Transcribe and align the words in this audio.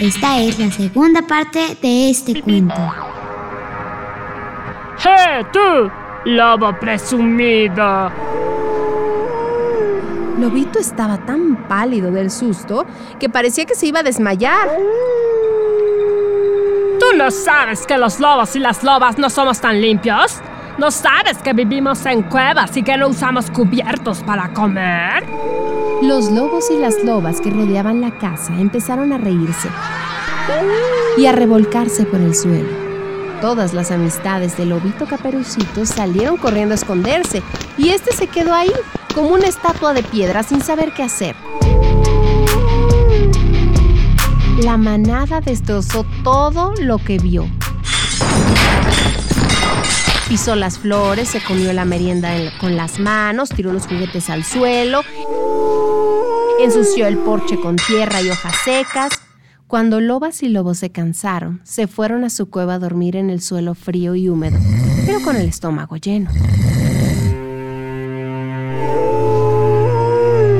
Esta 0.00 0.40
es 0.40 0.58
la 0.58 0.70
segunda 0.70 1.20
parte 1.20 1.76
de 1.82 2.08
este 2.08 2.40
cuento. 2.40 2.74
¡Hey, 4.98 5.44
tú! 5.52 5.90
¡Lobo 6.24 6.72
presumido! 6.80 8.10
Lobito 10.38 10.78
estaba 10.78 11.18
tan 11.26 11.68
pálido 11.68 12.10
del 12.10 12.30
susto 12.30 12.86
que 13.18 13.28
parecía 13.28 13.66
que 13.66 13.74
se 13.74 13.88
iba 13.88 14.00
a 14.00 14.02
desmayar. 14.02 14.70
¿Tú 16.98 17.14
no 17.14 17.30
sabes 17.30 17.86
que 17.86 17.98
los 17.98 18.20
lobos 18.20 18.56
y 18.56 18.58
las 18.58 18.82
lobas 18.82 19.18
no 19.18 19.28
somos 19.28 19.60
tan 19.60 19.82
limpios? 19.82 20.40
¿No 20.78 20.90
sabes 20.90 21.38
que 21.38 21.52
vivimos 21.52 22.04
en 22.06 22.22
cuevas 22.22 22.76
y 22.76 22.82
que 22.82 22.96
no 22.96 23.08
usamos 23.08 23.50
cubiertos 23.50 24.22
para 24.22 24.52
comer? 24.52 25.24
Los 26.02 26.30
lobos 26.30 26.70
y 26.70 26.78
las 26.78 27.04
lobas 27.04 27.40
que 27.40 27.50
rodeaban 27.50 28.00
la 28.00 28.12
casa 28.12 28.54
empezaron 28.58 29.12
a 29.12 29.18
reírse 29.18 29.68
y 31.18 31.26
a 31.26 31.32
revolcarse 31.32 32.04
por 32.04 32.20
el 32.20 32.34
suelo. 32.34 32.68
Todas 33.40 33.74
las 33.74 33.90
amistades 33.90 34.56
del 34.56 34.70
lobito 34.70 35.06
caperucito 35.06 35.84
salieron 35.84 36.36
corriendo 36.36 36.72
a 36.72 36.76
esconderse 36.76 37.42
y 37.76 37.90
este 37.90 38.12
se 38.14 38.26
quedó 38.26 38.54
ahí, 38.54 38.72
como 39.14 39.30
una 39.30 39.48
estatua 39.48 39.92
de 39.92 40.02
piedra 40.02 40.42
sin 40.42 40.62
saber 40.62 40.92
qué 40.92 41.02
hacer. 41.02 41.36
La 44.62 44.76
manada 44.76 45.40
destrozó 45.40 46.04
todo 46.22 46.74
lo 46.80 46.98
que 46.98 47.18
vio 47.18 47.46
pisó 50.30 50.54
las 50.54 50.78
flores, 50.78 51.28
se 51.28 51.42
comió 51.42 51.72
la 51.72 51.84
merienda 51.84 52.30
con 52.60 52.76
las 52.76 53.00
manos, 53.00 53.48
tiró 53.48 53.72
los 53.72 53.88
juguetes 53.88 54.30
al 54.30 54.44
suelo, 54.44 55.00
ensució 56.60 57.08
el 57.08 57.18
porche 57.18 57.60
con 57.60 57.74
tierra 57.74 58.22
y 58.22 58.30
hojas 58.30 58.54
secas. 58.64 59.10
Cuando 59.66 59.98
lobas 59.98 60.44
y 60.44 60.48
lobos 60.48 60.78
se 60.78 60.90
cansaron, 60.90 61.60
se 61.64 61.88
fueron 61.88 62.22
a 62.22 62.30
su 62.30 62.48
cueva 62.48 62.74
a 62.74 62.78
dormir 62.78 63.16
en 63.16 63.28
el 63.28 63.40
suelo 63.40 63.74
frío 63.74 64.14
y 64.14 64.28
húmedo, 64.28 64.56
pero 65.04 65.20
con 65.20 65.34
el 65.34 65.48
estómago 65.48 65.96
lleno. 65.96 66.30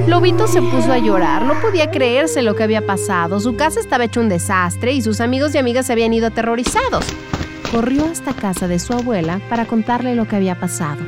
Lobito 0.08 0.48
se 0.48 0.62
puso 0.62 0.90
a 0.90 0.98
llorar, 0.98 1.42
no 1.42 1.60
podía 1.60 1.92
creerse 1.92 2.42
lo 2.42 2.56
que 2.56 2.64
había 2.64 2.84
pasado. 2.84 3.38
Su 3.38 3.54
casa 3.54 3.78
estaba 3.78 4.02
hecho 4.02 4.20
un 4.20 4.28
desastre 4.28 4.94
y 4.94 5.00
sus 5.00 5.20
amigos 5.20 5.54
y 5.54 5.58
amigas 5.58 5.86
se 5.86 5.92
habían 5.92 6.12
ido 6.12 6.26
aterrorizados 6.26 7.06
corrió 7.70 8.06
hasta 8.06 8.34
casa 8.34 8.66
de 8.66 8.78
su 8.78 8.92
abuela 8.92 9.40
para 9.48 9.64
contarle 9.64 10.14
lo 10.14 10.26
que 10.26 10.36
había 10.36 10.58
pasado. 10.58 11.00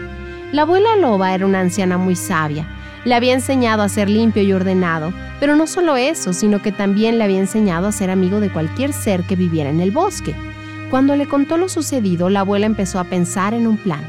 La 0.52 0.62
abuela 0.62 0.96
loba 0.96 1.34
era 1.34 1.46
una 1.46 1.60
anciana 1.60 1.98
muy 1.98 2.14
sabia. 2.14 2.66
Le 3.04 3.14
había 3.14 3.34
enseñado 3.34 3.82
a 3.82 3.88
ser 3.88 4.08
limpio 4.08 4.42
y 4.42 4.52
ordenado, 4.52 5.12
pero 5.40 5.56
no 5.56 5.66
solo 5.66 5.96
eso, 5.96 6.32
sino 6.32 6.62
que 6.62 6.70
también 6.70 7.18
le 7.18 7.24
había 7.24 7.40
enseñado 7.40 7.88
a 7.88 7.92
ser 7.92 8.10
amigo 8.10 8.38
de 8.38 8.52
cualquier 8.52 8.92
ser 8.92 9.24
que 9.24 9.34
viviera 9.34 9.70
en 9.70 9.80
el 9.80 9.90
bosque. 9.90 10.36
Cuando 10.88 11.16
le 11.16 11.26
contó 11.26 11.56
lo 11.56 11.68
sucedido, 11.68 12.30
la 12.30 12.40
abuela 12.40 12.66
empezó 12.66 13.00
a 13.00 13.04
pensar 13.04 13.54
en 13.54 13.66
un 13.66 13.76
plan. 13.76 14.06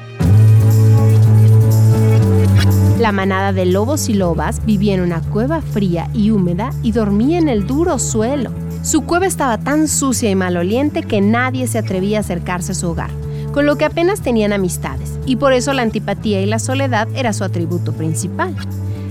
La 2.99 3.11
manada 3.11 3.51
de 3.51 3.65
lobos 3.65 4.09
y 4.09 4.13
lobas 4.13 4.63
vivía 4.65 4.93
en 4.93 5.01
una 5.01 5.21
cueva 5.21 5.61
fría 5.61 6.07
y 6.13 6.29
húmeda 6.29 6.69
y 6.83 6.91
dormía 6.91 7.39
en 7.39 7.49
el 7.49 7.65
duro 7.65 7.97
suelo. 7.97 8.51
Su 8.83 9.05
cueva 9.05 9.27
estaba 9.27 9.57
tan 9.57 9.87
sucia 9.87 10.29
y 10.29 10.35
maloliente 10.35 11.03
que 11.03 11.21
nadie 11.21 11.67
se 11.67 11.77
atrevía 11.77 12.17
a 12.17 12.21
acercarse 12.21 12.73
a 12.73 12.75
su 12.75 12.89
hogar, 12.89 13.11
con 13.53 13.65
lo 13.65 13.77
que 13.77 13.85
apenas 13.85 14.19
tenían 14.19 14.51
amistades, 14.51 15.17
y 15.25 15.37
por 15.37 15.53
eso 15.53 15.71
la 15.71 15.83
antipatía 15.83 16.41
y 16.41 16.45
la 16.45 16.59
soledad 16.59 17.07
era 17.15 17.31
su 17.31 17.45
atributo 17.45 17.93
principal. 17.93 18.53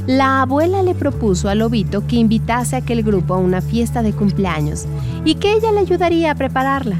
La 0.06 0.42
abuela 0.42 0.82
le 0.82 0.94
propuso 0.94 1.48
a 1.48 1.54
Lobito 1.54 2.06
que 2.06 2.16
invitase 2.16 2.76
a 2.76 2.80
aquel 2.80 3.02
grupo 3.02 3.32
a 3.32 3.38
una 3.38 3.62
fiesta 3.62 4.02
de 4.02 4.12
cumpleaños 4.12 4.84
y 5.24 5.36
que 5.36 5.54
ella 5.54 5.72
le 5.72 5.80
ayudaría 5.80 6.32
a 6.32 6.34
prepararla. 6.34 6.96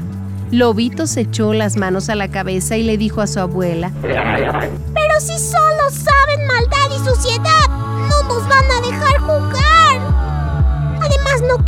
Lobito 0.49 1.05
se 1.05 1.21
echó 1.21 1.53
las 1.53 1.77
manos 1.77 2.09
a 2.09 2.15
la 2.15 2.29
cabeza 2.29 2.75
y 2.75 2.81
le 2.81 2.97
dijo 2.97 3.21
a 3.21 3.27
su 3.27 3.39
abuela, 3.39 3.91
Pero 4.01 5.19
si 5.19 5.37
solo 5.37 5.91
saben 5.91 6.47
maldad 6.47 6.89
y 6.89 7.05
suciedad, 7.07 7.62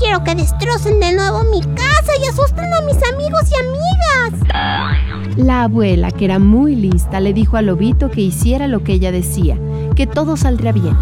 quiero 0.06 0.24
que 0.24 0.36
destrocen 0.36 1.00
de 1.00 1.16
nuevo 1.16 1.44
mi 1.46 1.62
casa 1.62 2.12
y 2.22 2.28
asusten 2.28 2.72
a 2.72 2.82
mis 2.82 2.98
amigos 3.12 3.42
y 3.50 3.56
amigas. 3.56 5.36
La 5.36 5.64
abuela, 5.64 6.12
que 6.12 6.26
era 6.26 6.38
muy 6.38 6.76
lista, 6.76 7.20
le 7.20 7.34
dijo 7.34 7.58
a 7.58 7.64
Lobito 7.64 8.12
que 8.12 8.22
hiciera 8.22 8.68
lo 8.68 8.84
que 8.84 8.94
ella 8.94 9.12
decía, 9.12 9.58
que 9.96 10.06
todo 10.06 10.38
saldría 10.38 10.74
bien. 10.74 10.96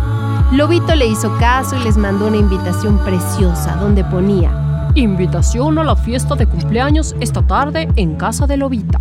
Lobito 0.54 0.96
le 0.96 1.08
hizo 1.08 1.38
caso 1.38 1.76
y 1.76 1.84
les 1.84 1.98
mandó 1.98 2.28
una 2.28 2.38
invitación 2.38 2.98
preciosa 3.00 3.76
donde 3.76 4.06
ponía 4.06 4.64
Invitación 4.96 5.80
a 5.80 5.84
la 5.84 5.96
fiesta 5.96 6.36
de 6.36 6.46
cumpleaños 6.46 7.16
esta 7.20 7.42
tarde 7.42 7.90
en 7.96 8.16
casa 8.16 8.46
de 8.46 8.58
Lobita. 8.58 9.00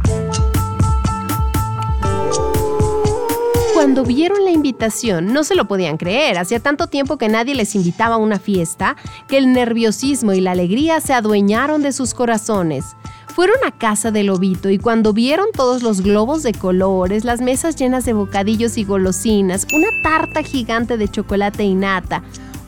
Cuando 3.92 4.08
vieron 4.08 4.42
la 4.46 4.50
invitación, 4.50 5.34
no 5.34 5.44
se 5.44 5.54
lo 5.54 5.68
podían 5.68 5.98
creer. 5.98 6.38
Hacía 6.38 6.60
tanto 6.60 6.86
tiempo 6.86 7.18
que 7.18 7.28
nadie 7.28 7.54
les 7.54 7.74
invitaba 7.74 8.14
a 8.14 8.18
una 8.18 8.38
fiesta 8.38 8.96
que 9.28 9.36
el 9.36 9.52
nerviosismo 9.52 10.32
y 10.32 10.40
la 10.40 10.52
alegría 10.52 10.98
se 11.02 11.12
adueñaron 11.12 11.82
de 11.82 11.92
sus 11.92 12.14
corazones. 12.14 12.96
Fueron 13.26 13.58
a 13.66 13.70
casa 13.70 14.10
del 14.10 14.28
lobito 14.28 14.70
y 14.70 14.78
cuando 14.78 15.12
vieron 15.12 15.48
todos 15.54 15.82
los 15.82 16.00
globos 16.00 16.42
de 16.42 16.54
colores, 16.54 17.26
las 17.26 17.42
mesas 17.42 17.76
llenas 17.76 18.06
de 18.06 18.14
bocadillos 18.14 18.78
y 18.78 18.84
golosinas, 18.84 19.66
una 19.74 19.88
tarta 20.02 20.42
gigante 20.42 20.96
de 20.96 21.10
chocolate 21.10 21.62
y 21.62 21.74
nata, 21.74 22.22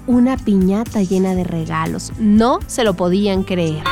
una 0.06 0.36
piñata 0.36 1.00
llena 1.00 1.34
de 1.34 1.44
regalos, 1.44 2.12
no 2.18 2.58
se 2.66 2.84
lo 2.84 2.92
podían 2.92 3.44
creer. 3.44 3.82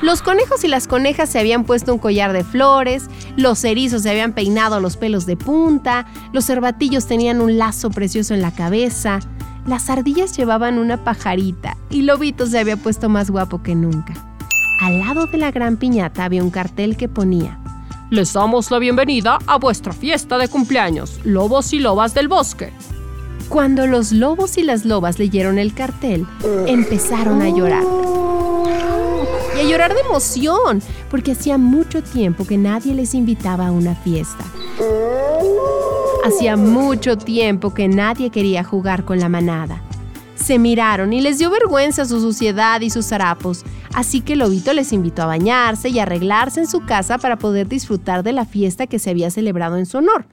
Los 0.00 0.22
conejos 0.22 0.62
y 0.62 0.68
las 0.68 0.86
conejas 0.86 1.28
se 1.28 1.40
habían 1.40 1.64
puesto 1.64 1.92
un 1.92 1.98
collar 1.98 2.32
de 2.32 2.44
flores, 2.44 3.06
los 3.38 3.62
erizos 3.62 4.02
se 4.02 4.10
habían 4.10 4.32
peinado 4.32 4.80
los 4.80 4.96
pelos 4.96 5.24
de 5.24 5.36
punta, 5.36 6.06
los 6.32 6.44
cervatillos 6.44 7.06
tenían 7.06 7.40
un 7.40 7.56
lazo 7.56 7.88
precioso 7.88 8.34
en 8.34 8.42
la 8.42 8.50
cabeza, 8.50 9.20
las 9.64 9.88
ardillas 9.88 10.36
llevaban 10.36 10.76
una 10.76 11.04
pajarita 11.04 11.76
y 11.88 12.02
Lobito 12.02 12.46
se 12.46 12.58
había 12.58 12.76
puesto 12.76 13.08
más 13.08 13.30
guapo 13.30 13.62
que 13.62 13.76
nunca. 13.76 14.12
Al 14.80 14.98
lado 14.98 15.26
de 15.26 15.38
la 15.38 15.52
gran 15.52 15.76
piñata 15.76 16.24
había 16.24 16.42
un 16.42 16.50
cartel 16.50 16.96
que 16.96 17.08
ponía 17.08 17.58
Les 18.10 18.32
damos 18.32 18.70
la 18.70 18.78
bienvenida 18.80 19.38
a 19.46 19.56
vuestra 19.56 19.92
fiesta 19.92 20.36
de 20.36 20.48
cumpleaños, 20.48 21.20
lobos 21.22 21.72
y 21.72 21.78
lobas 21.78 22.14
del 22.14 22.26
bosque. 22.26 22.72
Cuando 23.48 23.86
los 23.86 24.10
lobos 24.10 24.58
y 24.58 24.64
las 24.64 24.84
lobas 24.84 25.20
leyeron 25.20 25.58
el 25.60 25.74
cartel, 25.74 26.26
empezaron 26.66 27.40
a 27.40 27.48
llorar 27.48 27.84
y 29.58 29.60
a 29.60 29.64
llorar 29.64 29.94
de 29.94 30.00
emoción, 30.00 30.82
porque 31.10 31.32
hacía 31.32 31.58
mucho 31.58 32.02
tiempo 32.02 32.46
que 32.46 32.56
nadie 32.56 32.94
les 32.94 33.14
invitaba 33.14 33.68
a 33.68 33.72
una 33.72 33.94
fiesta. 33.94 34.44
Hacía 36.24 36.56
mucho 36.56 37.16
tiempo 37.16 37.72
que 37.72 37.88
nadie 37.88 38.30
quería 38.30 38.64
jugar 38.64 39.04
con 39.04 39.18
la 39.18 39.28
manada. 39.28 39.82
Se 40.34 40.58
miraron 40.58 41.12
y 41.12 41.20
les 41.20 41.38
dio 41.38 41.50
vergüenza 41.50 42.04
su 42.04 42.20
suciedad 42.20 42.80
y 42.80 42.90
sus 42.90 43.10
harapos, 43.12 43.64
así 43.94 44.20
que 44.20 44.36
Lobito 44.36 44.72
les 44.72 44.92
invitó 44.92 45.22
a 45.22 45.26
bañarse 45.26 45.88
y 45.88 45.98
arreglarse 45.98 46.60
en 46.60 46.66
su 46.66 46.80
casa 46.80 47.18
para 47.18 47.38
poder 47.38 47.68
disfrutar 47.68 48.22
de 48.22 48.32
la 48.32 48.44
fiesta 48.44 48.86
que 48.86 48.98
se 48.98 49.10
había 49.10 49.30
celebrado 49.30 49.76
en 49.76 49.86
su 49.86 49.98
honor. 49.98 50.26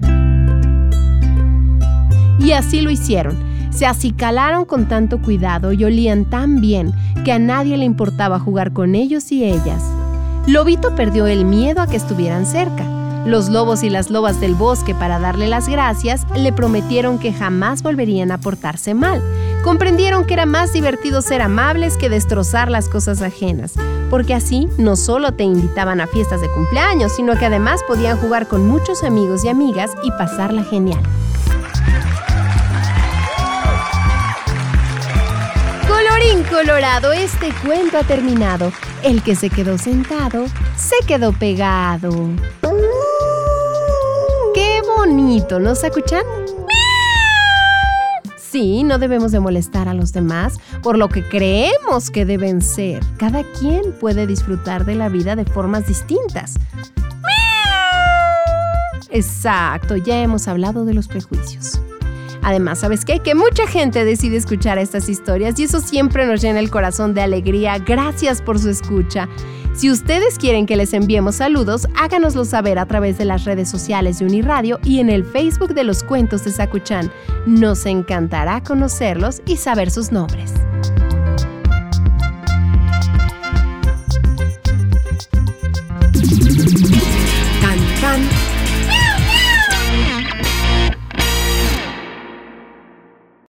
Y 2.39 2.51
así 2.51 2.81
lo 2.81 2.91
hicieron 2.91 3.55
se 3.75 3.85
acicalaron 3.85 4.63
con 4.63 4.87
tanto 4.87 5.21
cuidado 5.21 5.73
y 5.73 5.83
olían 5.83 6.23
tan 6.23 6.61
bien 6.61 6.93
que 7.25 7.33
a 7.33 7.39
nadie 7.39 7.75
le 7.75 7.83
importaba 7.83 8.39
jugar 8.39 8.71
con 8.71 8.95
ellos 8.95 9.31
y 9.33 9.43
ellas. 9.43 9.83
Lobito 10.47 10.93
perdió 10.95 11.25
el 11.25 11.43
miedo 11.43 11.81
a 11.81 11.87
que 11.87 11.97
estuvieran 11.97 12.45
cerca. 12.45 12.85
Los 13.25 13.49
lobos 13.49 13.81
y 13.81 13.89
las 13.89 14.11
lobas 14.11 14.39
del 14.39 14.53
bosque, 14.53 14.93
para 14.93 15.17
darle 15.17 15.47
las 15.47 15.67
gracias, 15.67 16.27
le 16.35 16.53
prometieron 16.53 17.17
que 17.17 17.33
jamás 17.33 17.81
volverían 17.81 18.31
a 18.31 18.37
portarse 18.37 18.93
mal. 18.93 19.23
Comprendieron 19.63 20.23
que 20.23 20.35
era 20.35 20.45
más 20.45 20.71
divertido 20.71 21.23
ser 21.23 21.41
amables 21.41 21.97
que 21.97 22.09
destrozar 22.09 22.69
las 22.69 22.89
cosas 22.89 23.23
ajenas, 23.23 23.73
porque 24.11 24.35
así 24.35 24.69
no 24.77 24.95
solo 24.95 25.31
te 25.31 25.43
invitaban 25.45 25.99
a 25.99 26.05
fiestas 26.05 26.41
de 26.41 26.51
cumpleaños, 26.51 27.13
sino 27.13 27.35
que 27.39 27.47
además 27.47 27.81
podían 27.87 28.19
jugar 28.19 28.47
con 28.47 28.67
muchos 28.67 29.03
amigos 29.03 29.43
y 29.43 29.47
amigas 29.47 29.93
y 30.03 30.11
pasarla 30.11 30.63
genial. 30.63 31.01
Colorín 36.25 36.43
colorado, 36.49 37.13
este 37.13 37.49
cuento 37.63 37.99
ha 37.99 38.03
terminado. 38.03 38.71
El 39.03 39.21
que 39.21 39.35
se 39.35 39.51
quedó 39.51 39.77
sentado, 39.77 40.45
se 40.75 40.95
quedó 41.05 41.33
pegado. 41.33 42.09
¡Qué 44.55 44.81
bonito! 44.97 45.59
¿No 45.59 45.75
se 45.75 45.87
escuchan? 45.87 46.23
Sí, 48.37 48.83
no 48.83 48.97
debemos 48.97 49.31
de 49.33 49.39
molestar 49.39 49.87
a 49.87 49.93
los 49.93 50.13
demás 50.13 50.57
por 50.81 50.97
lo 50.97 51.09
que 51.09 51.23
creemos 51.23 52.09
que 52.09 52.25
deben 52.25 52.61
ser. 52.61 53.03
Cada 53.17 53.43
quien 53.43 53.91
puede 53.99 54.25
disfrutar 54.25 54.85
de 54.85 54.95
la 54.95 55.09
vida 55.09 55.35
de 55.35 55.45
formas 55.45 55.85
distintas. 55.85 56.55
Exacto, 59.11 59.95
ya 59.95 60.21
hemos 60.21 60.47
hablado 60.47 60.85
de 60.85 60.95
los 60.95 61.07
prejuicios. 61.07 61.79
Además, 62.45 62.77
¿sabes 62.77 63.05
qué? 63.05 63.21
Que 63.21 63.33
mucha 63.33 63.65
gente 63.65 64.05
decide 64.05 64.37
escuchar 64.37 64.77
estas 64.77 65.09
historias 65.09 65.59
y 65.59 65.63
eso 65.63 65.79
siempre 65.79 66.27
nos 66.27 66.41
llena 66.41 66.59
el 66.59 66.69
corazón 66.69 67.15
de 67.15 67.21
alegría. 67.21 67.79
Gracias 67.79 68.39
por 68.39 68.59
su 68.59 68.69
escucha. 68.69 69.27
Si 69.73 69.89
ustedes 69.89 70.37
quieren 70.37 70.67
que 70.67 70.75
les 70.75 70.93
enviemos 70.93 71.37
saludos, 71.37 71.87
háganoslo 71.95 72.45
saber 72.45 72.77
a 72.77 72.85
través 72.85 73.17
de 73.17 73.25
las 73.25 73.45
redes 73.45 73.67
sociales 73.67 74.19
de 74.19 74.25
Uniradio 74.25 74.79
y 74.83 74.99
en 74.99 75.09
el 75.09 75.25
Facebook 75.25 75.73
de 75.73 75.85
los 75.85 76.03
cuentos 76.03 76.45
de 76.45 76.51
Sakuchan. 76.51 77.11
Nos 77.47 77.87
encantará 77.87 78.61
conocerlos 78.61 79.41
y 79.47 79.57
saber 79.57 79.89
sus 79.89 80.11
nombres. 80.11 80.53